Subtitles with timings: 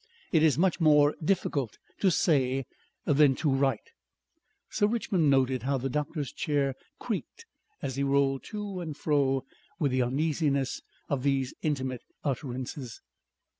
[0.31, 2.65] It is much more difficult to say
[3.05, 3.91] than to write."
[4.71, 7.45] Sir Richmond noted how the doctor's chair creaked
[7.83, 9.45] as he rolled to and fro
[9.77, 12.99] with the uneasiness of these intimate utterances.